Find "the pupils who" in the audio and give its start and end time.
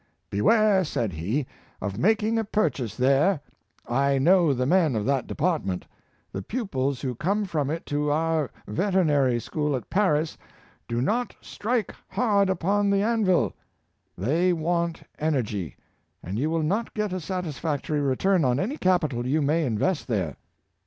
6.31-7.13